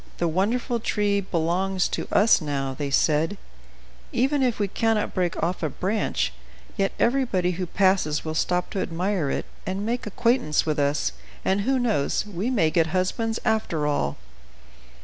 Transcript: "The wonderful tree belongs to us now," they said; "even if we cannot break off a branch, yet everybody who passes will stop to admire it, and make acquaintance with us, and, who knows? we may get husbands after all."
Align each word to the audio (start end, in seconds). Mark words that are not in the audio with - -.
"The 0.17 0.27
wonderful 0.27 0.79
tree 0.79 1.19
belongs 1.21 1.87
to 1.89 2.07
us 2.11 2.41
now," 2.41 2.73
they 2.73 2.89
said; 2.89 3.37
"even 4.11 4.41
if 4.41 4.57
we 4.57 4.67
cannot 4.67 5.13
break 5.13 5.37
off 5.43 5.61
a 5.61 5.69
branch, 5.69 6.33
yet 6.75 6.91
everybody 6.99 7.51
who 7.51 7.67
passes 7.67 8.25
will 8.25 8.33
stop 8.33 8.71
to 8.71 8.81
admire 8.81 9.29
it, 9.29 9.45
and 9.63 9.85
make 9.85 10.07
acquaintance 10.07 10.65
with 10.65 10.79
us, 10.79 11.11
and, 11.45 11.61
who 11.61 11.77
knows? 11.77 12.25
we 12.25 12.49
may 12.49 12.71
get 12.71 12.87
husbands 12.87 13.37
after 13.45 13.85
all." 13.85 14.17